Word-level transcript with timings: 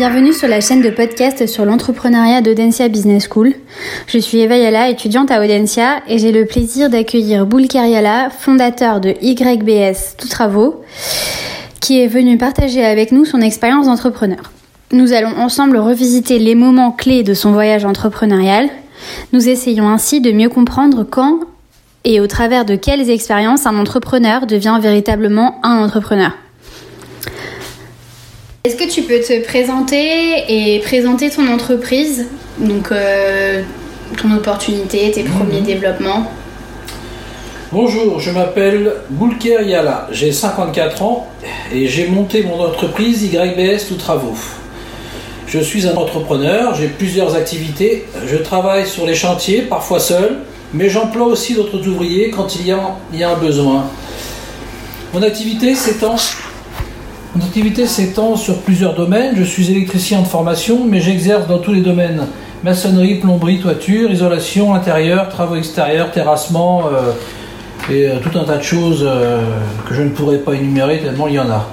Bienvenue 0.00 0.32
sur 0.32 0.48
la 0.48 0.62
chaîne 0.62 0.80
de 0.80 0.88
podcast 0.88 1.46
sur 1.46 1.66
l'entrepreneuriat 1.66 2.40
d'Audencia 2.40 2.88
Business 2.88 3.28
School. 3.30 3.52
Je 4.06 4.16
suis 4.16 4.38
Eva 4.38 4.56
Yala, 4.56 4.88
étudiante 4.88 5.30
à 5.30 5.44
Audencia, 5.44 6.00
et 6.08 6.16
j'ai 6.16 6.32
le 6.32 6.46
plaisir 6.46 6.88
d'accueillir 6.88 7.44
Boulker 7.44 7.86
Yala, 7.86 8.30
fondateur 8.30 9.02
de 9.02 9.14
YBS 9.20 10.16
Tout 10.16 10.28
Travaux, 10.28 10.82
qui 11.82 12.00
est 12.00 12.06
venu 12.06 12.38
partager 12.38 12.82
avec 12.82 13.12
nous 13.12 13.26
son 13.26 13.42
expérience 13.42 13.84
d'entrepreneur. 13.84 14.50
Nous 14.90 15.12
allons 15.12 15.36
ensemble 15.36 15.76
revisiter 15.76 16.38
les 16.38 16.54
moments 16.54 16.92
clés 16.92 17.22
de 17.22 17.34
son 17.34 17.52
voyage 17.52 17.84
entrepreneurial. 17.84 18.70
Nous 19.34 19.50
essayons 19.50 19.90
ainsi 19.90 20.22
de 20.22 20.32
mieux 20.32 20.48
comprendre 20.48 21.04
quand 21.04 21.40
et 22.04 22.22
au 22.22 22.26
travers 22.26 22.64
de 22.64 22.74
quelles 22.74 23.10
expériences 23.10 23.66
un 23.66 23.76
entrepreneur 23.76 24.46
devient 24.46 24.78
véritablement 24.80 25.60
un 25.62 25.84
entrepreneur. 25.84 26.32
Est-ce 28.62 28.76
que 28.76 28.86
tu 28.86 29.04
peux 29.04 29.20
te 29.20 29.42
présenter 29.42 30.44
et 30.48 30.80
présenter 30.80 31.30
ton 31.30 31.48
entreprise, 31.48 32.26
donc 32.58 32.92
euh, 32.92 33.62
ton 34.20 34.36
opportunité, 34.36 35.10
tes 35.10 35.22
premiers 35.22 35.62
développements? 35.62 36.30
Bonjour, 37.72 38.20
je 38.20 38.30
m'appelle 38.30 38.96
Boulker 39.08 39.62
Yala, 39.64 40.08
j'ai 40.12 40.30
54 40.30 41.02
ans 41.02 41.26
et 41.72 41.86
j'ai 41.86 42.08
monté 42.08 42.42
mon 42.42 42.60
entreprise 42.60 43.22
YBS 43.22 43.88
Tout 43.88 43.94
Travaux. 43.94 44.36
Je 45.46 45.58
suis 45.58 45.86
un 45.86 45.94
entrepreneur, 45.94 46.74
j'ai 46.74 46.88
plusieurs 46.88 47.36
activités, 47.36 48.04
je 48.26 48.36
travaille 48.36 48.86
sur 48.86 49.06
les 49.06 49.14
chantiers, 49.14 49.62
parfois 49.62 50.00
seul, 50.00 50.36
mais 50.74 50.90
j'emploie 50.90 51.28
aussi 51.28 51.54
d'autres 51.54 51.88
ouvriers 51.88 52.28
quand 52.28 52.56
il 52.56 52.66
y, 52.66 52.72
a, 52.72 52.94
il 53.14 53.20
y 53.20 53.24
a 53.24 53.30
un 53.30 53.38
besoin. 53.38 53.86
Mon 55.14 55.22
activité 55.22 55.74
s'étend 55.74 56.16
activité 57.50 57.84
s'étend 57.84 58.36
sur 58.36 58.58
plusieurs 58.58 58.94
domaines. 58.94 59.34
Je 59.34 59.42
suis 59.42 59.72
électricien 59.72 60.22
de 60.22 60.26
formation, 60.28 60.84
mais 60.86 61.00
j'exerce 61.00 61.48
dans 61.48 61.58
tous 61.58 61.72
les 61.72 61.80
domaines 61.80 62.28
maçonnerie, 62.62 63.16
plomberie, 63.16 63.58
toiture, 63.58 64.08
isolation 64.08 64.72
intérieure, 64.72 65.28
travaux 65.28 65.56
extérieurs, 65.56 66.12
terrassement 66.12 66.84
euh, 66.86 67.10
et 67.92 68.06
euh, 68.06 68.20
tout 68.22 68.38
un 68.38 68.44
tas 68.44 68.58
de 68.58 68.62
choses 68.62 69.04
euh, 69.04 69.40
que 69.84 69.94
je 69.96 70.02
ne 70.02 70.10
pourrais 70.10 70.38
pas 70.38 70.54
énumérer 70.54 71.00
tellement 71.00 71.26
il 71.26 71.34
y 71.34 71.40
en 71.40 71.50
a. 71.50 71.66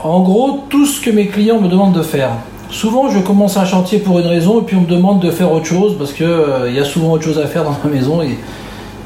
En 0.00 0.20
gros, 0.20 0.66
tout 0.68 0.84
ce 0.84 1.00
que 1.00 1.08
mes 1.08 1.28
clients 1.28 1.62
me 1.62 1.68
demandent 1.68 1.96
de 1.96 2.02
faire. 2.02 2.32
Souvent, 2.68 3.08
je 3.08 3.20
commence 3.20 3.56
un 3.56 3.64
chantier 3.64 4.00
pour 4.00 4.18
une 4.18 4.26
raison 4.26 4.60
et 4.60 4.64
puis 4.64 4.76
on 4.76 4.82
me 4.82 4.86
demande 4.86 5.18
de 5.18 5.30
faire 5.30 5.50
autre 5.50 5.64
chose 5.64 5.96
parce 5.96 6.12
qu'il 6.12 6.28
il 6.68 6.74
y 6.74 6.78
a 6.78 6.84
souvent 6.84 7.12
autre 7.12 7.24
chose 7.24 7.38
à 7.38 7.46
faire 7.46 7.64
dans 7.64 7.74
ma 7.82 7.88
maison 7.90 8.20
et 8.20 8.36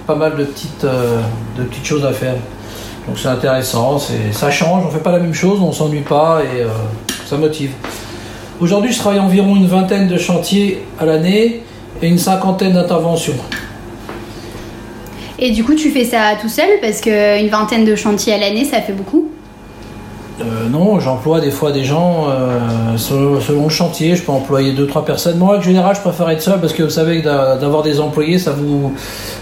pas 0.08 0.16
mal 0.16 0.34
de 0.34 0.42
petites 0.42 1.86
choses 1.86 2.04
à 2.04 2.12
faire. 2.12 2.34
Donc 3.08 3.18
c'est 3.18 3.28
intéressant, 3.28 3.98
ça 4.32 4.50
change, 4.50 4.82
on 4.84 4.88
ne 4.88 4.92
fait 4.92 5.02
pas 5.02 5.12
la 5.12 5.18
même 5.18 5.32
chose, 5.32 5.60
on 5.62 5.68
ne 5.68 5.72
s'ennuie 5.72 6.02
pas 6.02 6.42
et 6.42 6.60
euh, 6.60 6.68
ça 7.24 7.38
motive. 7.38 7.70
Aujourd'hui, 8.60 8.92
je 8.92 8.98
travaille 8.98 9.18
environ 9.18 9.56
une 9.56 9.66
vingtaine 9.66 10.08
de 10.08 10.18
chantiers 10.18 10.84
à 11.00 11.06
l'année 11.06 11.62
et 12.02 12.06
une 12.06 12.18
cinquantaine 12.18 12.74
d'interventions. 12.74 13.36
Et 15.38 15.52
du 15.52 15.64
coup, 15.64 15.74
tu 15.74 15.90
fais 15.90 16.04
ça 16.04 16.34
tout 16.38 16.50
seul 16.50 16.68
parce 16.82 17.00
qu'une 17.00 17.48
vingtaine 17.48 17.86
de 17.86 17.96
chantiers 17.96 18.34
à 18.34 18.38
l'année, 18.38 18.66
ça 18.66 18.82
fait 18.82 18.92
beaucoup? 18.92 19.30
Euh, 20.42 20.68
non, 20.68 21.00
j'emploie 21.00 21.40
des 21.40 21.50
fois 21.50 21.72
des 21.72 21.84
gens 21.84 22.26
euh, 22.28 22.96
selon, 22.98 23.64
le 23.64 23.68
chantier. 23.70 24.16
Je 24.16 24.22
peux 24.22 24.32
employer 24.32 24.74
2-3 24.74 25.04
personnes. 25.04 25.38
Moi, 25.38 25.56
en 25.56 25.62
général, 25.62 25.96
je 25.96 26.02
préfère 26.02 26.28
être 26.28 26.42
seul 26.42 26.60
parce 26.60 26.74
que 26.74 26.82
vous 26.82 26.90
savez 26.90 27.22
que 27.22 27.58
d'avoir 27.58 27.82
des 27.82 28.00
employés, 28.00 28.38
ça 28.38 28.50
vous, 28.50 28.92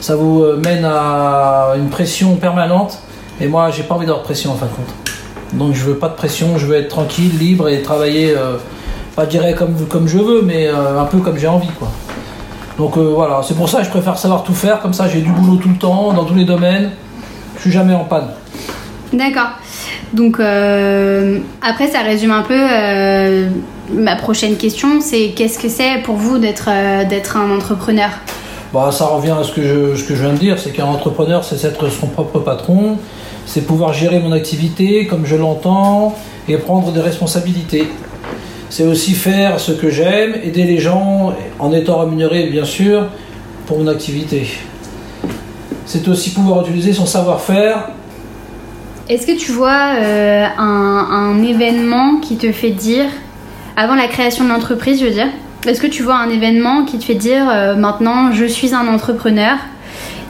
ça 0.00 0.14
vous 0.14 0.44
mène 0.64 0.84
à 0.84 1.72
une 1.77 1.89
pression 1.89 2.37
permanente. 2.37 3.00
Et 3.41 3.48
moi, 3.48 3.70
j'ai 3.70 3.83
pas 3.83 3.95
envie 3.95 4.06
d'avoir 4.06 4.23
de 4.23 4.27
pression 4.27 4.53
en 4.53 4.55
fin 4.55 4.67
de 4.67 4.70
compte. 4.70 4.95
Donc 5.53 5.75
je 5.75 5.84
veux 5.84 5.95
pas 5.97 6.09
de 6.09 6.15
pression, 6.15 6.59
je 6.59 6.67
veux 6.67 6.77
être 6.77 6.89
tranquille, 6.89 7.39
libre 7.39 7.69
et 7.69 7.83
travailler, 7.83 8.34
euh, 8.37 8.56
pas 9.15 9.27
direct 9.27 9.59
comme, 9.59 9.75
comme 9.89 10.09
je 10.09 10.19
veux, 10.19 10.43
mais 10.43 10.67
euh, 10.67 11.01
un 11.01 11.05
peu 11.05 11.19
comme 11.19 11.39
j'ai 11.39 11.47
envie. 11.47 11.70
quoi. 11.78 11.89
Donc 12.78 12.97
euh, 12.97 13.12
voilà, 13.15 13.41
c'est 13.47 13.55
pour 13.55 13.69
ça 13.69 13.78
que 13.78 13.84
je 13.84 13.91
préfère 13.91 14.19
savoir 14.19 14.43
tout 14.43 14.55
faire, 14.55 14.81
comme 14.81 14.93
ça 14.93 15.09
j'ai 15.09 15.21
du 15.21 15.31
boulot 15.31 15.56
tout 15.56 15.69
le 15.69 15.77
temps, 15.77 16.12
dans 16.12 16.25
tous 16.25 16.34
les 16.34 16.44
domaines, 16.44 16.91
je 17.56 17.62
suis 17.62 17.71
jamais 17.71 17.94
en 17.94 18.05
panne. 18.05 18.28
D'accord. 19.12 19.50
Donc 20.12 20.41
après, 20.41 21.89
ça 21.89 22.00
résume 22.00 22.33
un 22.33 22.43
peu 22.43 22.59
ma 23.93 24.16
prochaine 24.16 24.56
question, 24.56 25.00
c'est 25.00 25.28
qu'est-ce 25.37 25.59
que 25.59 25.69
c'est 25.69 26.03
pour 26.05 26.16
vous 26.16 26.39
d'être 26.39 26.69
d'être 27.09 27.37
un 27.37 27.50
entrepreneur? 27.55 28.10
Bah, 28.72 28.91
ça 28.91 29.06
revient 29.06 29.34
à 29.41 29.44
ce 29.44 29.53
que 29.53 29.62
je, 29.62 29.97
ce 29.97 30.05
que 30.05 30.15
je 30.15 30.22
viens 30.22 30.33
de 30.33 30.39
dire, 30.39 30.59
c'est 30.59 30.71
qu'un 30.71 30.87
entrepreneur, 30.87 31.44
c'est 31.44 31.65
être 31.65 31.89
son 31.89 32.09
propre 32.09 32.41
patron, 32.41 32.99
c'est 33.47 33.62
pouvoir 33.62 33.95
gérer 33.95 34.19
mon 34.19 34.33
activité 34.33 35.07
comme 35.07 35.25
je 35.25 35.37
l'entends 35.37 36.15
et 36.49 36.57
prendre 36.57 36.93
des 36.93 37.01
responsabilités. 37.01 37.89
C'est 38.69 38.84
aussi 38.84 39.15
faire 39.15 39.61
ce 39.61 39.73
que 39.73 39.89
j'aime, 39.89 40.34
aider 40.43 40.65
les 40.65 40.79
gens 40.79 41.33
en 41.59 41.73
étant 41.73 42.01
rémunéré 42.01 42.49
bien 42.51 42.65
sûr 42.65 43.07
pour 43.67 43.79
mon 43.79 43.87
activité. 43.87 44.47
C'est 45.87 46.07
aussi 46.09 46.31
pouvoir 46.31 46.62
utiliser 46.62 46.93
son 46.93 47.07
savoir-faire. 47.07 47.91
Est-ce 49.09 49.25
que 49.25 49.39
tu 49.39 49.53
vois 49.53 49.95
euh, 50.01 50.47
un, 50.59 51.41
événement 51.45 52.17
qui 52.17 52.37
te 52.37 52.51
fait 52.51 52.71
dire, 52.71 53.07
avant 53.77 53.95
la 53.95 54.09
création 54.09 54.45
de 54.45 54.49
l'entreprise, 54.49 54.99
je 55.01 55.05
veux 55.05 55.13
dire, 55.13 55.28
est-ce 55.65 55.81
que 55.81 55.87
tu 55.87 56.03
vois 56.03 56.17
un 56.17 56.28
événement 56.28 56.84
qui 56.84 56.99
te 56.99 57.05
fait 57.05 57.15
dire 57.15 57.49
euh, 57.49 57.77
maintenant 57.77 58.33
je 58.33 58.45
suis 58.45 58.75
un 58.75 58.89
entrepreneur? 58.89 59.57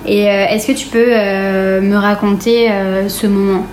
Et 0.07 0.31
euh, 0.31 0.47
est-ce 0.47 0.69
que 0.69 0.73
tu 0.73 0.87
peux 0.87 1.07
euh, 1.09 1.81
me 1.81 1.97
raconter 1.97 2.71
ce 3.09 3.27
moment? 3.27 3.67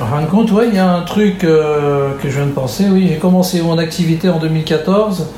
En 0.00 0.06
fin 0.06 0.22
de 0.22 0.26
compte, 0.26 0.50
il 0.66 0.74
y 0.74 0.78
a 0.78 0.90
un 0.90 1.02
truc 1.02 1.38
que 1.38 2.16
je 2.24 2.28
viens 2.28 2.46
de 2.46 2.52
penser. 2.52 2.86
Oui, 2.90 3.06
j'ai 3.08 3.18
commencé 3.18 3.60
mon 3.62 3.78
activité 3.78 4.28
en 4.28 4.38
2014 4.38 5.28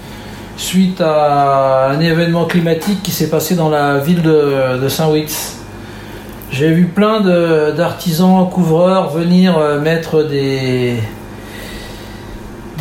suite 0.56 1.00
à 1.00 1.90
un 1.90 2.00
événement 2.00 2.44
climatique 2.44 3.02
qui 3.02 3.10
s'est 3.10 3.28
passé 3.28 3.54
dans 3.54 3.68
la 3.68 3.98
ville 3.98 4.22
de, 4.22 4.88
Saint-Witz. 4.88 5.58
J'ai 6.50 6.70
vu 6.70 6.86
plein 6.86 7.20
d'artisans 7.72 8.48
couvreurs 8.48 9.10
venir 9.10 9.58
mettre 9.82 10.22
des, 10.22 10.96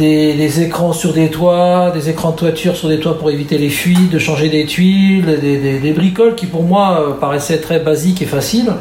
des, 0.02 0.62
écrans 0.62 0.94
sur 0.94 1.14
des 1.14 1.30
toits, 1.30 1.92
des 1.92 2.10
écrans 2.10 2.32
de 2.32 2.36
toiture 2.36 2.76
sur 2.76 2.90
des 2.90 3.00
toits 3.00 3.18
pour 3.18 3.30
éviter 3.30 3.58
les 3.58 3.70
fuites, 3.70 4.10
de 4.10 4.20
changer 4.20 4.50
des 4.50 4.66
tuiles, 4.66 5.40
des, 5.40 5.94
bricoles 5.94 6.36
qui 6.36 6.48
pour 6.48 6.64
moi 6.64 7.02
euh, 7.02 7.14
paraissaient 7.14 7.60
très 7.60 7.80
basiques 7.80 8.22
et 8.22 8.26
faciles. 8.26 8.74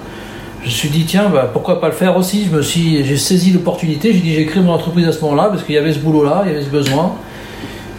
Je 0.62 0.66
me 0.66 0.70
suis 0.70 0.88
dit 0.88 1.04
tiens 1.04 1.28
bah, 1.32 1.48
pourquoi 1.52 1.80
pas 1.80 1.88
le 1.88 1.94
faire 1.94 2.16
aussi? 2.16 2.46
Je 2.50 2.56
me 2.56 2.62
j'ai 2.62 3.16
saisi 3.16 3.52
l'opportunité. 3.52 4.12
J'ai 4.12 4.20
dit 4.20 4.34
j'ai 4.34 4.46
créé 4.46 4.62
mon 4.62 4.72
entreprise 4.72 5.06
à 5.08 5.12
ce 5.12 5.20
moment-là 5.22 5.48
parce 5.50 5.62
qu'il 5.62 5.74
y 5.74 5.78
avait 5.78 5.92
ce 5.92 5.98
boulot 5.98 6.24
là, 6.24 6.42
il 6.44 6.52
y 6.52 6.54
avait 6.54 6.64
ce 6.64 6.70
besoin. 6.70 7.12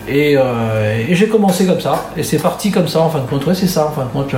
Et, 0.08 0.36
euh, 0.36 1.14
j'ai 1.14 1.28
commencé 1.28 1.66
comme 1.66 1.80
ça. 1.80 2.10
Et 2.18 2.24
c'est 2.24 2.40
parti 2.40 2.72
comme 2.72 2.88
ça 2.88 3.02
en 3.02 3.10
fin 3.10 3.20
de 3.20 3.28
compte. 3.28 3.44
c'est 3.54 3.68
ça 3.68 3.88
en 3.88 3.92
fin 3.92 4.06
de 4.06 4.10
compte. 4.10 4.36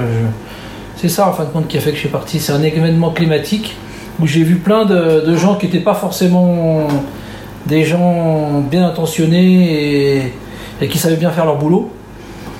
c'est 0.97 1.09
ça 1.09 1.27
en 1.27 1.33
fin 1.33 1.45
de 1.45 1.49
compte 1.49 1.67
qui 1.67 1.77
a 1.77 1.81
fait 1.81 1.91
que 1.91 1.95
je 1.95 2.01
suis 2.01 2.09
parti. 2.09 2.39
C'est 2.39 2.53
un 2.53 2.63
événement 2.63 3.11
climatique 3.11 3.75
où 4.19 4.27
j'ai 4.27 4.43
vu 4.43 4.55
plein 4.55 4.85
de 4.85 5.35
gens 5.35 5.55
qui 5.55 5.67
n'étaient 5.67 5.79
pas 5.79 5.95
forcément 5.95 6.87
des 7.65 7.83
gens 7.83 8.61
bien 8.69 8.85
intentionnés 8.87 10.33
et, 10.81 10.87
qui 10.87 10.97
savaient 10.97 11.15
bien 11.15 11.31
faire 11.31 11.45
leur 11.45 11.57
boulot. 11.57 11.89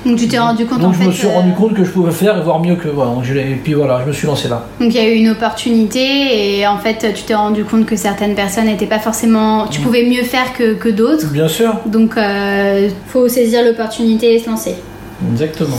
Donc 0.05 0.17
tu 0.17 0.27
t'es 0.27 0.37
rendu 0.37 0.65
compte 0.65 0.81
Donc 0.81 0.95
je 0.95 1.03
me 1.03 1.11
suis 1.11 1.27
rendu 1.27 1.51
euh, 1.51 1.55
compte 1.55 1.73
que 1.73 1.83
je 1.85 1.89
pouvais 1.89 2.11
faire 2.11 2.37
et 2.37 2.41
voir 2.41 2.59
mieux 2.59 2.75
que 2.75 2.89
voilà. 2.89 3.13
et 3.35 3.55
puis 3.55 3.73
voilà, 3.73 4.01
je 4.01 4.07
me 4.07 4.13
suis 4.13 4.27
lancé 4.27 4.49
là. 4.49 4.65
Donc 4.81 4.93
il 4.93 5.01
y 5.01 5.05
a 5.05 5.09
eu 5.09 5.15
une 5.15 5.29
opportunité 5.29 6.59
et 6.59 6.67
en 6.67 6.77
fait 6.77 7.13
tu 7.13 7.23
t'es 7.23 7.35
rendu 7.35 7.63
compte 7.63 7.85
que 7.85 7.95
certaines 7.95 8.35
personnes 8.35 8.65
n'étaient 8.65 8.85
pas 8.85 8.99
forcément. 8.99 9.67
Tu 9.67 9.79
mm. 9.79 9.83
pouvais 9.83 10.03
mieux 10.03 10.23
faire 10.23 10.53
que, 10.57 10.73
que 10.73 10.89
d'autres. 10.89 11.31
Bien 11.31 11.47
sûr. 11.47 11.75
Donc 11.85 12.13
il 12.17 12.23
euh, 12.23 12.89
faut 13.07 13.29
saisir 13.29 13.63
l'opportunité 13.63 14.35
et 14.35 14.39
se 14.39 14.49
lancer. 14.49 14.75
Exactement. 15.31 15.77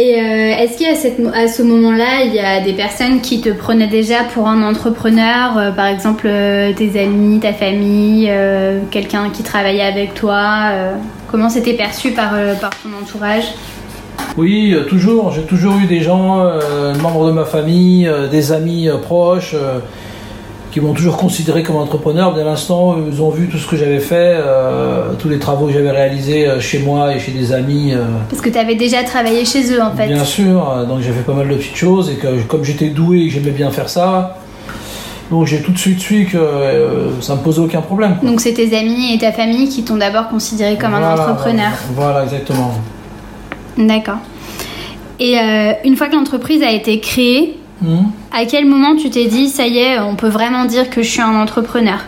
Et 0.00 0.14
euh, 0.14 0.56
est-ce 0.56 0.78
qu'à 0.78 1.36
à 1.36 1.48
ce 1.48 1.60
moment-là, 1.64 2.22
il 2.24 2.32
y 2.32 2.38
a 2.38 2.60
des 2.60 2.72
personnes 2.72 3.20
qui 3.20 3.40
te 3.40 3.48
prenaient 3.48 3.88
déjà 3.88 4.22
pour 4.32 4.46
un 4.46 4.62
entrepreneur, 4.62 5.58
euh, 5.58 5.72
par 5.72 5.86
exemple 5.86 6.28
euh, 6.28 6.72
tes 6.72 7.00
amis, 7.00 7.40
ta 7.40 7.52
famille, 7.52 8.30
quelqu'un 8.92 9.30
qui 9.30 9.42
travaillait 9.42 9.82
avec 9.82 10.14
toi 10.14 10.70
Comment 11.28 11.48
c'était 11.48 11.72
perçu 11.72 12.12
par, 12.12 12.30
par 12.60 12.70
ton 12.80 12.90
entourage? 13.02 13.54
Oui, 14.36 14.72
toujours. 14.88 15.32
J'ai 15.32 15.42
toujours 15.42 15.74
eu 15.78 15.86
des 15.86 16.00
gens, 16.00 16.48
membres 17.02 17.26
de 17.26 17.32
ma 17.32 17.44
famille, 17.44 18.08
des 18.30 18.52
amis 18.52 18.88
proches 19.02 19.56
qui 20.70 20.80
m'ont 20.80 20.92
toujours 20.92 21.16
considéré 21.16 21.62
comme 21.62 21.76
entrepreneur. 21.76 22.34
Dès 22.34 22.44
l'instant 22.44 22.96
ils 23.10 23.22
ont 23.22 23.30
vu 23.30 23.48
tout 23.48 23.58
ce 23.58 23.66
que 23.66 23.76
j'avais 23.76 24.00
fait, 24.00 24.36
euh, 24.38 25.14
tous 25.18 25.28
les 25.28 25.38
travaux 25.38 25.66
que 25.66 25.72
j'avais 25.72 25.90
réalisés 25.90 26.46
euh, 26.46 26.60
chez 26.60 26.80
moi 26.80 27.14
et 27.14 27.18
chez 27.18 27.32
des 27.32 27.52
amis. 27.52 27.92
Euh. 27.94 28.04
Parce 28.28 28.42
que 28.42 28.50
tu 28.50 28.58
avais 28.58 28.74
déjà 28.74 29.02
travaillé 29.02 29.44
chez 29.44 29.72
eux 29.72 29.82
en 29.82 29.94
fait. 29.94 30.08
Bien 30.08 30.24
sûr, 30.24 30.86
donc 30.86 31.00
j'ai 31.00 31.12
fait 31.12 31.22
pas 31.22 31.32
mal 31.32 31.48
de 31.48 31.54
petites 31.54 31.76
choses 31.76 32.10
et 32.10 32.14
que 32.14 32.42
comme 32.42 32.64
j'étais 32.64 32.88
doué 32.88 33.20
et 33.20 33.28
que 33.28 33.34
j'aimais 33.34 33.50
bien 33.50 33.70
faire 33.70 33.88
ça, 33.88 34.38
donc 35.30 35.46
j'ai 35.46 35.62
tout 35.62 35.72
de 35.72 35.78
suite 35.78 36.00
su 36.00 36.28
que 36.30 36.38
ça 37.20 37.34
me 37.34 37.40
posait 37.40 37.60
aucun 37.60 37.80
problème. 37.80 38.16
Donc 38.22 38.40
c'est 38.40 38.54
tes 38.54 38.76
amis 38.76 39.14
et 39.14 39.18
ta 39.18 39.32
famille 39.32 39.68
qui 39.68 39.84
t'ont 39.84 39.96
d'abord 39.96 40.28
considéré 40.28 40.76
comme 40.76 40.94
un 40.94 41.14
entrepreneur. 41.14 41.70
Voilà, 41.94 42.24
exactement. 42.24 42.72
D'accord. 43.76 44.18
Et 45.20 45.36
une 45.84 45.96
fois 45.96 46.08
que 46.08 46.14
l'entreprise 46.14 46.62
a 46.62 46.70
été 46.70 47.00
créée, 47.00 47.58
Hmm. 47.82 48.06
À 48.32 48.44
quel 48.44 48.66
moment 48.66 48.96
tu 48.96 49.10
t'es 49.10 49.26
dit, 49.26 49.48
ça 49.48 49.66
y 49.66 49.78
est, 49.78 49.98
on 50.00 50.16
peut 50.16 50.28
vraiment 50.28 50.64
dire 50.64 50.90
que 50.90 51.02
je 51.02 51.08
suis 51.08 51.20
un 51.20 51.40
entrepreneur? 51.40 51.98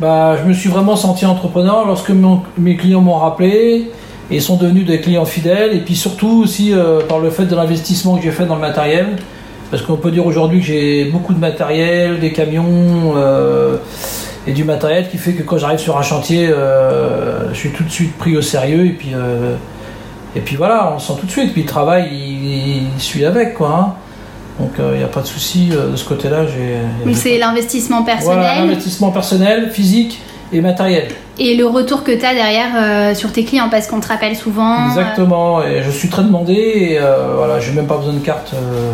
Bah, 0.00 0.36
Je 0.42 0.48
me 0.48 0.52
suis 0.52 0.68
vraiment 0.68 0.96
senti 0.96 1.26
entrepreneur 1.26 1.86
lorsque 1.86 2.10
mes 2.58 2.76
clients 2.76 3.02
m'ont 3.02 3.18
rappelé 3.18 3.90
et 4.30 4.40
sont 4.40 4.56
devenus 4.56 4.86
des 4.86 5.00
clients 5.00 5.24
fidèles. 5.24 5.74
Et 5.76 5.80
puis 5.80 5.96
surtout 5.96 6.42
aussi 6.42 6.72
euh, 6.72 7.00
par 7.00 7.18
le 7.18 7.30
fait 7.30 7.44
de 7.44 7.54
l'investissement 7.54 8.16
que 8.16 8.22
j'ai 8.22 8.30
fait 8.30 8.46
dans 8.46 8.54
le 8.54 8.60
matériel. 8.60 9.16
Parce 9.70 9.82
qu'on 9.82 9.96
peut 9.96 10.10
dire 10.10 10.26
aujourd'hui 10.26 10.60
que 10.60 10.66
j'ai 10.66 11.04
beaucoup 11.04 11.32
de 11.32 11.38
matériel, 11.38 12.18
des 12.18 12.32
camions 12.32 13.14
euh, 13.16 13.76
et 14.46 14.52
du 14.52 14.64
matériel 14.64 15.08
qui 15.08 15.16
fait 15.16 15.32
que 15.32 15.42
quand 15.42 15.58
j'arrive 15.58 15.78
sur 15.78 15.96
un 15.96 16.02
chantier, 16.02 16.48
euh, 16.48 17.52
je 17.52 17.58
suis 17.58 17.70
tout 17.70 17.84
de 17.84 17.90
suite 17.90 18.16
pris 18.18 18.36
au 18.36 18.42
sérieux. 18.42 18.86
Et 18.86 18.90
puis, 18.90 19.12
et 20.34 20.40
puis 20.40 20.56
voilà, 20.56 20.92
on 20.94 20.98
sent 20.98 21.12
tout 21.20 21.26
de 21.26 21.30
suite. 21.30 21.52
Puis 21.52 21.62
le 21.62 21.68
travail, 21.68 22.08
il, 22.12 23.00
suit 23.00 23.24
avec. 23.24 23.54
quoi. 23.54 23.68
Hein. 23.78 23.94
Donc 24.60 24.72
il 24.78 24.98
n'y 24.98 25.04
a 25.04 25.08
pas 25.08 25.22
de 25.22 25.26
souci 25.26 25.70
de 25.70 25.96
ce 25.96 26.04
côté-là. 26.04 26.44
Donc 27.04 27.16
c'est 27.16 27.38
l'investissement 27.38 28.02
personnel 28.02 28.38
Voilà, 28.38 28.60
l'investissement 28.60 29.10
personnel, 29.10 29.70
physique 29.70 30.20
et 30.52 30.60
matériel. 30.60 31.08
Et 31.38 31.56
le 31.56 31.66
retour 31.66 32.04
que 32.04 32.12
tu 32.12 32.24
as 32.24 32.34
derrière 32.34 32.68
euh, 32.76 33.14
sur 33.14 33.32
tes 33.32 33.44
clients, 33.44 33.68
parce 33.70 33.86
qu'on 33.86 34.00
te 34.00 34.08
rappelle 34.08 34.36
souvent. 34.36 34.88
Exactement, 34.88 35.62
et 35.62 35.82
je 35.82 35.90
suis 35.90 36.08
très 36.08 36.22
demandé, 36.22 36.52
et 36.52 36.98
euh, 36.98 37.34
voilà, 37.36 37.60
j'ai 37.60 37.72
même 37.72 37.86
pas 37.86 37.96
besoin 37.96 38.12
de 38.12 38.18
carte 38.18 38.52
euh, 38.54 38.92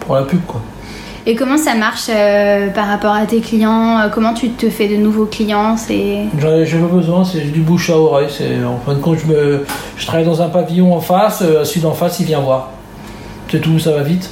pour 0.00 0.16
la 0.16 0.22
pub. 0.22 0.40
quoi. 0.46 0.60
Et 1.28 1.34
comment 1.34 1.58
ça 1.58 1.74
marche 1.74 2.06
par 2.72 2.86
rapport 2.86 3.12
à 3.12 3.26
tes 3.26 3.40
clients 3.40 4.08
Comment 4.14 4.32
tu 4.32 4.50
te 4.50 4.70
fais 4.70 4.86
de 4.86 4.94
nouveaux 4.94 5.26
clients 5.26 5.76
c'est... 5.76 6.18
J'ai 6.38 6.78
pas 6.78 6.86
besoin, 6.86 7.24
c'est 7.24 7.40
du 7.40 7.62
bouche 7.62 7.90
à 7.90 7.98
oreille. 7.98 8.28
En 8.64 8.78
fin 8.78 8.94
de 8.94 9.00
compte, 9.00 9.18
je, 9.18 9.26
me, 9.26 9.64
je 9.96 10.06
travaille 10.06 10.24
dans 10.24 10.40
un 10.40 10.48
pavillon 10.48 10.94
en 10.94 11.00
face, 11.00 11.42
celui 11.64 11.80
d'en 11.80 11.94
face, 11.94 12.20
il 12.20 12.26
vient 12.26 12.38
voir. 12.38 12.70
C'est 13.50 13.60
tout, 13.60 13.80
ça 13.80 13.90
va 13.90 14.02
vite. 14.02 14.30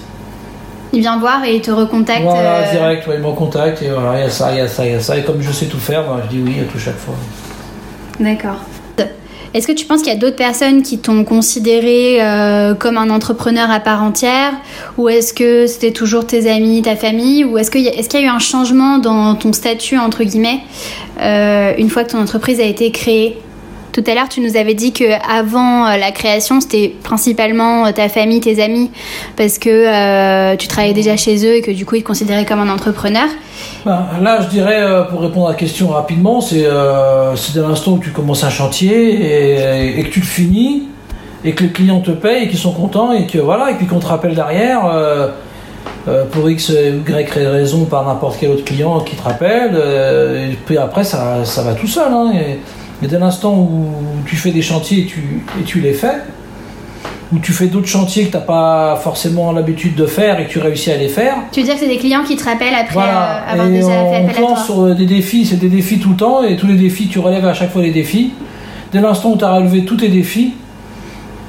Il 0.95 1.01
vient 1.01 1.19
voir 1.19 1.45
et 1.45 1.57
il 1.57 1.61
te 1.61 1.71
recontacte 1.71 2.23
Voilà, 2.23 2.59
euh, 2.59 2.71
direct, 2.71 3.09
il 3.13 3.21
me 3.21 3.27
recontacte 3.27 3.83
et 3.83 3.91
voilà, 3.91 4.19
il 4.19 4.23
y 4.23 4.27
a 4.27 4.31
ça, 4.31 4.53
il 4.53 4.59
y 4.59 4.61
a 4.61 4.69
ça, 4.69 4.87
il 4.87 4.93
y 4.93 4.95
a 4.95 5.01
ça. 5.01 5.19
Et 5.19 5.23
comme 5.23 5.43
je 5.43 5.51
sais 5.51 5.67
tout 5.67 5.79
faire, 5.79 6.05
ben, 6.05 6.23
je 6.25 6.37
dis 6.37 6.43
oui 6.43 6.61
à 6.61 6.65
tout 6.71 6.79
chaque 6.79 6.97
fois. 6.97 7.15
D'accord. 8.21 8.61
Est-ce 9.55 9.69
que 9.69 9.73
tu 9.73 9.87
penses 9.87 10.03
qu'il 10.03 10.13
y 10.13 10.17
a 10.17 10.19
d'autres 10.19 10.35
personnes 10.35 10.83
qui 10.83 10.99
t'ont 10.99 11.23
considéré 11.23 12.21
euh, 12.21 12.75
comme 12.75 12.99
un 12.99 13.09
entrepreneur 13.09 13.71
à 13.71 13.79
part 13.79 14.03
entière? 14.03 14.53
Ou 14.99 15.09
est-ce 15.09 15.33
que 15.33 15.69
c'était 15.69 15.93
toujours 15.93 16.27
tes 16.27 16.51
amis, 16.51 16.83
ta 16.83 16.97
famille? 16.97 17.45
Ou 17.45 17.57
est-ce 17.57 17.71
qu'il 17.71 17.83
y, 17.83 17.87
est 17.87 18.09
qu'il 18.09 18.21
y, 18.21 18.25
a 18.25 18.27
eu 18.27 18.29
un 18.29 18.41
changement 18.41 18.99
dans 18.99 19.37
ton 19.37 19.53
statut, 19.53 19.97
entre 19.97 20.25
guillemets, 20.25 20.59
euh, 21.21 21.73
une 21.79 21.89
fois 21.89 22.03
que 22.03 22.11
ton 22.11 22.19
entreprise 22.19 22.59
a 22.59 22.65
été 22.65 22.91
créée? 22.91 23.39
Tout 23.95 24.03
à 24.09 24.15
l'heure, 24.15 24.29
tu 24.29 24.41
nous 24.41 24.57
avais 24.57 24.75
dit 24.75 24.93
que 24.93 25.05
avant 25.31 25.87
euh, 25.87 25.97
la 25.97 26.11
création, 26.11 26.61
c'était 26.61 26.93
principalement 27.05 27.87
euh, 27.87 27.93
ta 27.93 28.09
famille, 28.09 28.41
tes 28.41 28.61
amis, 28.61 28.91
parce 29.37 29.59
que 29.59 29.71
euh, 29.71 30.57
tu 30.57 30.67
travaillais 30.67 30.95
déjà 30.95 31.17
chez 31.17 31.47
eux 31.47 31.55
et 31.55 31.63
que 31.63 31.71
du 31.71 31.87
coup, 31.87 31.95
ils 31.95 32.03
te 32.03 32.07
considéraient 32.09 32.45
comme 32.45 32.59
un 32.59 32.69
entrepreneur. 32.69 33.29
Ben, 33.87 34.05
là, 34.21 34.41
je 34.43 34.49
dirais, 34.49 34.83
pour 35.11 35.21
répondre 35.21 35.47
à 35.47 35.51
la 35.51 35.57
question 35.57 35.89
rapidement, 35.89 36.41
c'est 36.41 36.67
dès 37.55 37.61
l'instant 37.61 37.93
où 37.93 37.99
tu 37.99 38.11
commences 38.11 38.43
un 38.43 38.51
chantier 38.51 39.97
et, 39.97 40.03
que 40.03 40.09
tu 40.09 40.21
le 40.21 40.27
finis 40.27 40.89
et 41.45 41.53
que 41.53 41.63
les 41.63 41.71
clients 41.71 42.01
te 42.01 42.11
payent 42.11 42.45
et 42.45 42.49
qu'ils 42.49 42.59
sont 42.59 42.73
contents 42.73 43.13
et 43.13 43.27
que 43.27 43.39
voilà, 43.39 43.71
et 43.71 43.75
puis 43.75 43.87
qu'on 43.87 44.01
te 44.01 44.07
rappelle 44.07 44.35
derrière. 44.35 44.81
pour 46.33 46.51
X 46.51 46.71
ou 46.71 47.09
Y 47.09 47.31
raison 47.31 47.85
par 47.85 48.05
n'importe 48.05 48.39
quel 48.41 48.51
autre 48.51 48.65
client 48.65 49.01
qui 49.01 49.15
te 49.15 49.23
rappelle, 49.23 49.77
et 50.51 50.57
puis 50.67 50.79
après 50.79 51.05
ça, 51.05 51.45
ça 51.45 51.63
va 51.63 51.75
tout 51.75 51.87
seul. 51.87 52.13
Hein, 52.13 52.33
mais 53.03 53.09
dès 53.09 53.19
l'instant 53.19 53.55
où 53.57 53.93
tu 54.27 54.37
fais 54.37 54.51
des 54.51 54.63
chantiers 54.63 55.01
et 55.01 55.07
tu, 55.07 55.43
et 55.61 55.65
tu 55.65 55.81
les 55.81 55.93
fais, 55.93 56.23
ou 57.33 57.39
tu 57.39 57.53
fais 57.53 57.67
d'autres 57.67 57.89
chantiers 57.89 58.27
que 58.27 58.31
tu 58.31 58.37
n'as 58.37 58.43
pas 58.43 58.97
forcément 59.03 59.53
l'habitude 59.53 59.95
de 59.95 60.07
faire 60.07 60.39
et 60.41 60.47
que 60.47 60.51
tu 60.51 60.59
réussis 60.59 60.91
à 60.91 60.97
les 60.97 61.09
faire. 61.09 61.35
Tu 61.53 61.61
veux 61.61 61.67
dire 61.67 61.75
que 61.75 61.81
c'est 61.81 61.89
des 61.89 61.99
clients 61.99 62.23
qui 62.23 62.37
te 62.37 62.45
rappellent 62.45 62.75
après 62.75 62.99
euh, 62.99 63.53
avoir 63.53 63.69
déjà 63.69 63.89
fait 63.89 64.27
appel 64.29 64.45
on 64.45 64.57
sur 64.57 64.95
des 64.95 65.07
défis, 65.07 65.45
c'est 65.47 65.57
des 65.57 65.69
défis 65.69 65.99
tout 65.99 66.11
le 66.11 66.17
temps 66.17 66.43
et 66.43 66.57
tous 66.57 66.67
les 66.67 66.77
défis, 66.77 67.09
tu 67.09 67.19
relèves 67.19 67.47
à 67.47 67.55
chache 67.55 67.71
fois 67.71 67.83
les 67.83 67.91
défis. 67.91 68.33
Dès 68.93 69.01
l'instant 69.01 69.33
où 69.33 69.37
tu 69.37 69.45
as 69.45 69.53
relevé 69.53 69.85
tous 69.85 69.97
tes 69.97 70.09
défis, 70.09 70.55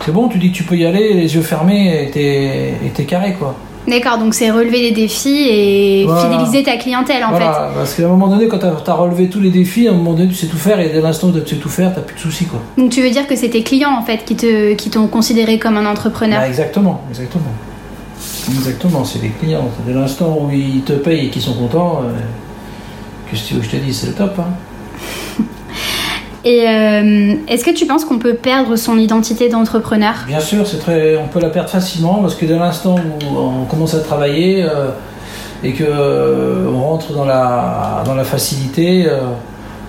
c'est 0.04 0.12
bon, 0.12 0.28
tu 0.28 0.38
dis 0.38 0.52
que 0.52 0.56
tu 0.56 0.64
peux 0.64 0.76
y 0.76 0.86
aller 0.86 1.14
les 1.14 1.36
yeux 1.36 1.42
fermés 1.42 2.10
et 2.16 2.90
t'es 2.90 3.04
carré 3.04 3.34
quoi. 3.34 3.56
D'accord, 3.88 4.18
donc 4.18 4.34
c'est 4.34 4.50
relever 4.50 4.82
les 4.82 4.92
défis 4.92 5.48
et 5.50 6.08
fidéliser 6.22 6.64
ta 6.64 6.78
clientèle 6.78 7.24
en 7.24 7.36
fait. 7.36 7.46
Parce 7.76 7.94
qu'à 7.94 8.06
un 8.06 8.10
moment 8.10 8.28
donné, 8.28 8.48
quand 8.48 8.60
tu 8.60 8.66
as, 8.66 8.94
relevé 8.94 9.30
tous 9.30 9.40
les 9.40 9.50
défis, 9.50 9.88
à 9.88 9.92
un 9.92 9.96
moment 9.96 10.14
donné, 10.14 10.30
tu 10.30 10.36
sais 10.36 10.48
tout 10.48 10.58
faire 10.58 10.80
et 10.80 10.90
dès 10.90 11.02
l'instant 11.02 11.28
où 11.28 11.40
tu 11.40 11.56
sais 11.56 11.62
tout 11.62 11.70
faire, 11.70 11.94
tu 11.94 12.02
plus 12.02 12.16
de 12.16 12.20
soucis. 12.20 12.46
Quoi. 12.46 12.62
Donc 12.78 12.92
tu 12.92 13.02
veux 13.02 13.10
dire 13.10 13.28
que 13.28 13.36
c'est 13.36 13.50
tes 13.50 13.64
clients 13.64 13.96
en 13.98 14.04
fait 14.04 14.26
qui, 14.26 14.36
te, 14.36 14.74
qui 14.74 14.90
t'ont 14.90 15.08
considéré 15.08 15.60
comme 15.60 15.78
un 15.78 15.86
entrepreneur 15.86 16.40
bah, 16.40 16.48
Exactement, 16.48 17.02
exactement. 17.10 17.52
Exactement, 18.50 19.04
c'est 19.04 19.22
les 19.22 19.30
clients. 19.30 19.70
Dès 19.86 19.94
l'instant 19.94 20.38
où 20.42 20.52
ils 20.52 20.82
te 20.82 20.94
payent 20.94 21.28
et 21.28 21.30
qu'ils 21.30 21.42
sont 21.42 21.54
contents, 21.54 22.02
euh, 22.04 23.32
que 23.32 23.38
je 23.38 23.70
te 23.70 23.76
dis, 23.76 23.94
c'est 23.94 24.08
le 24.08 24.14
top. 24.14 24.40
Hein. 24.40 24.46
Et 26.46 26.70
euh, 26.70 27.34
est-ce 27.48 27.66
que 27.66 27.72
tu 27.72 27.88
penses 27.88 28.06
qu'on 28.06 28.20
peut 28.20 28.36
perdre 28.36 28.76
son 28.76 29.00
identité 29.00 29.50
d'entrepreneur? 29.50 30.14
Bien 30.28 30.40
sûr, 30.40 30.68
c'est 30.68 30.78
très, 30.78 31.18
on 31.18 31.28
peut 31.28 31.40
la 31.40 31.50
perdre 31.50 31.70
facilement 31.70 32.22
parce 32.22 32.36
que 32.36 32.46
dès 32.46 32.60
l'instant 32.60 32.98
où 32.98 33.36
on 33.36 33.66
commence 33.66 33.96
à 33.96 34.00
travailler 34.00 34.62
euh, 34.62 34.90
et 35.64 35.74
que 35.74 35.84
euh, 35.84 36.68
on 36.72 36.82
rentre 36.82 37.14
dans 37.14 37.26
la, 37.26 38.04
dans 38.06 38.14
la 38.14 38.24
facilité, 38.24 39.08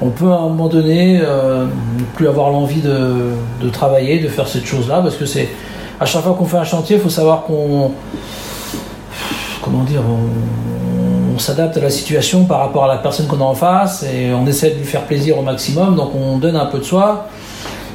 on 0.01 0.09
peut 0.09 0.31
à 0.31 0.37
un 0.37 0.49
moment 0.49 0.69
donné 0.69 1.19
ne 1.19 2.05
plus 2.15 2.27
avoir 2.27 2.49
l'envie 2.49 2.81
de, 2.81 3.35
de, 3.61 3.69
travailler, 3.69 4.21
de 4.21 4.29
faire 4.29 4.49
cette 4.49 4.65
chose-là 4.65 5.01
parce 5.03 5.17
que 5.17 5.27
c'est 5.27 5.51
à 6.01 6.07
chaque 6.07 6.23
fois 6.23 6.35
qu'on 6.39 6.47
fait 6.47 6.57
un 6.57 6.65
chantier, 6.65 6.97
il 6.97 7.03
faut 7.03 7.11
savoir 7.11 7.43
qu'on 7.43 7.93
comment 9.63 9.85
dire, 9.85 10.03
s'adapte 11.39 11.77
à 11.77 11.81
la 11.81 11.91
situation 11.91 12.45
par 12.45 12.61
rapport 12.61 12.85
à 12.85 12.89
la 12.89 12.99
personne 12.99 13.27
qu'on 13.27 13.41
a 13.41 13.45
en 13.45 13.55
face 13.55 14.05
et 14.05 14.33
on 14.33 14.47
essaie 14.47 14.71
de 14.71 14.79
lui 14.79 14.85
faire 14.85 15.03
plaisir 15.03 15.39
au 15.39 15.43
maximum. 15.43 15.97
Donc 15.97 16.15
on 16.15 16.39
donne 16.39 16.57
un 16.57 16.67
peu 16.67 16.79
de 16.79 16.85
soi. 16.85 17.29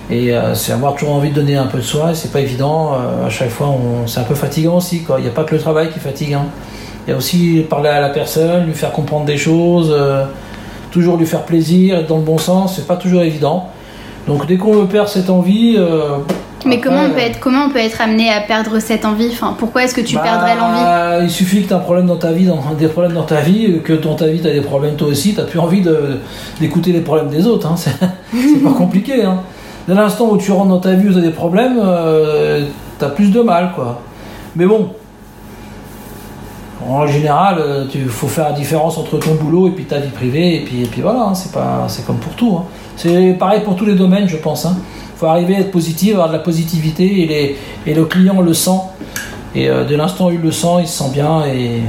Et 0.10 0.34
euh, 0.34 0.56
c'est 0.56 0.74
avoir 0.74 0.96
toujours 0.96 1.14
envie 1.14 1.30
de 1.30 1.36
donner 1.36 1.56
un 1.56 1.68
peu 1.68 1.78
de 1.78 1.84
soi, 1.84 2.14
c'est 2.14 2.32
pas 2.32 2.42
évident. 2.42 2.94
Euh, 2.94 3.28
à 3.28 3.30
chaque 3.30 3.50
fois, 3.50 3.74
c'est 4.08 4.20
un 4.20 4.24
peu 4.24 4.36
fatigant 4.36 4.78
aussi. 4.78 5.04
Il 5.18 5.24
n'y 5.24 5.30
a 5.30 5.32
pas 5.32 5.46
que 5.46 5.56
le 5.56 5.62
travail 5.62 5.90
qui 5.90 6.00
fatigue. 6.00 6.34
Hein. 6.34 6.48
Il 7.08 7.12
y 7.12 7.14
a 7.14 7.18
aussi 7.18 7.66
parler 7.70 7.90
à 7.90 8.02
la 8.02 8.10
personne, 8.10 8.66
lui 8.66 8.74
faire 8.74 8.92
comprendre 8.92 9.26
des 9.26 9.38
choses, 9.38 9.90
euh, 9.92 10.26
toujours 10.92 11.16
lui 11.16 11.26
faire 11.26 11.44
plaisir, 11.44 12.00
être 12.00 12.08
dans 12.08 12.18
le 12.18 12.24
bon 12.24 12.38
sens. 12.38 12.76
C'est 12.76 12.88
pas 12.88 12.98
toujours 12.98 13.22
évident. 13.22 13.70
Donc 14.28 14.46
dès 14.48 14.58
qu'on 14.58 14.86
perd 14.86 15.08
cette 15.08 15.30
envie, 15.30 15.78
mais 16.66 16.80
comment, 16.80 17.04
on 17.04 17.10
peut 17.12 17.20
être, 17.20 17.40
comment 17.40 17.66
on 17.66 17.70
peut 17.70 17.80
être 17.80 18.02
amené 18.02 18.30
à 18.30 18.42
perdre 18.42 18.80
cette 18.80 19.06
envie 19.06 19.30
enfin, 19.32 19.56
Pourquoi 19.58 19.84
est-ce 19.84 19.96
que 19.96 20.02
tu 20.02 20.16
bah, 20.16 20.22
perdrais 20.24 20.56
l'envie 20.56 21.26
Il 21.26 21.30
suffit 21.30 21.64
que 21.64 21.68
tu 21.68 21.74
aies 21.74 21.78
un 21.78 21.80
problème 21.80 22.06
dans 22.08 22.18
ta 22.18 22.32
vie, 22.32 22.46
dans, 22.46 22.62
des 22.78 22.88
problèmes 22.88 23.14
dans 23.14 23.24
ta 23.24 23.42
vie, 23.42 23.80
que 23.84 23.94
dans 23.94 24.16
ta 24.16 24.28
vie 24.28 24.42
tu 24.42 24.48
as 24.48 24.54
des 24.54 24.62
problèmes 24.62 24.96
toi 24.96 25.08
aussi, 25.08 25.34
tu 25.34 25.42
plus 25.44 25.60
envie 25.60 25.84
d'écouter 26.60 26.92
les 26.92 27.02
problèmes 27.02 27.30
des 27.30 27.48
autres. 27.48 27.68
Hein. 27.68 27.76
C'est 27.78 28.64
pas 28.64 28.70
compliqué. 28.78 29.24
Hein. 29.24 29.40
Dès 29.88 29.96
l'instant 29.96 30.30
où 30.30 30.38
tu 30.38 30.52
rentres 30.52 30.70
dans 30.70 30.80
ta 30.80 30.94
vie 30.94 31.10
où 31.10 31.14
tu 31.14 31.20
as 31.20 31.22
des 31.22 31.32
problèmes, 31.32 31.80
euh, 31.84 32.66
tu 33.00 33.06
as 33.06 33.10
plus 33.10 33.32
de 33.32 33.42
mal. 33.42 33.72
quoi. 33.76 34.02
Mais 34.56 34.66
bon, 34.66 34.90
en 36.88 37.08
général, 37.08 37.58
il 37.94 38.02
euh, 38.02 38.08
faut 38.10 38.28
faire 38.28 38.50
la 38.50 38.54
différence 38.54 38.98
entre 38.98 39.18
ton 39.18 39.36
boulot 39.36 39.68
et 39.68 39.72
puis 39.72 39.86
ta 39.86 40.00
vie 40.00 40.10
privée, 40.10 40.56
et 40.58 40.60
puis, 40.62 40.84
et 40.84 41.02
voilà, 41.02 41.28
hein. 41.30 41.36
c'est 41.36 41.52
pas 41.52 41.88
comme 42.06 42.18
pour 42.18 42.34
tout. 42.34 42.60
C'est 42.96 43.36
pareil 43.40 43.62
pour 43.62 43.76
tous 43.76 43.86
les 43.86 43.96
domaines, 43.96 44.28
je 44.28 44.38
pense 44.38 44.68
faut 45.22 45.28
arriver 45.28 45.56
à 45.56 45.60
être 45.60 45.70
positif, 45.70 46.14
avoir 46.14 46.30
de 46.30 46.34
la 46.34 46.40
positivité 46.40 47.56
et, 47.86 47.94
le 47.94 48.06
client 48.06 48.42
le 48.42 48.56
sent. 48.56 48.80
Et 49.54 49.70
euh, 49.70 49.86
dès 49.86 49.96
l'instant 49.96 50.30
où 50.30 50.32
il 50.32 50.42
le 50.42 50.52
sent, 50.52 50.78
il 50.80 50.88
se 50.88 50.98
sent 50.98 51.12
bien 51.14 51.46
et 51.46 51.82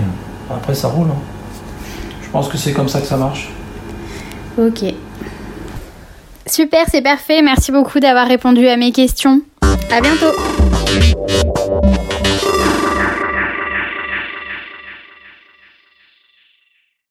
après 0.55 0.75
ça 0.75 0.89
roule. 0.89 1.07
Hein. 1.11 1.17
Je 2.23 2.29
pense 2.29 2.49
que 2.49 2.59
c'est 2.59 2.75
comme 2.75 2.89
ça 2.89 3.01
que 3.01 3.07
ça 3.07 3.17
marche. 3.17 3.49
Ok. 4.59 4.85
Super, 6.45 6.85
c'est 6.91 7.01
parfait. 7.01 7.41
Merci 7.41 7.73
beaucoup 7.73 8.01
d'avoir 8.01 8.29
répondu 8.29 8.69
à 8.69 8.77
mes 8.77 8.93
questions. 8.93 9.41
À 9.91 10.03
bientôt. 10.03 10.33